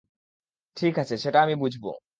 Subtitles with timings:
[0.77, 1.89] ঠিক আছে, সেটা আমি বুঝবো।